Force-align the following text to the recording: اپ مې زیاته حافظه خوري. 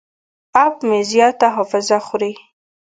اپ 0.63 0.75
مې 0.87 0.99
زیاته 1.11 1.47
حافظه 1.55 1.97
خوري. 2.05 2.31